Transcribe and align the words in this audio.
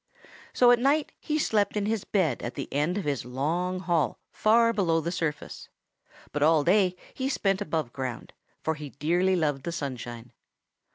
"So 0.51 0.71
at 0.71 0.79
night 0.79 1.11
he 1.19 1.37
slept 1.37 1.77
in 1.77 1.85
his 1.85 2.05
bed 2.05 2.41
at 2.41 2.55
the 2.55 2.67
end 2.73 2.97
of 2.97 3.03
his 3.03 3.23
long 3.23 3.79
hall 3.81 4.17
far 4.31 4.73
below 4.73 4.99
the 4.99 5.11
surface, 5.11 5.69
but 6.31 6.41
all 6.41 6.63
day 6.63 6.95
he 7.13 7.29
spent 7.29 7.61
above 7.61 7.93
ground, 7.93 8.33
for 8.63 8.73
he 8.73 8.89
dearly 8.89 9.35
loved 9.35 9.61
the 9.63 9.71
sunshine. 9.71 10.33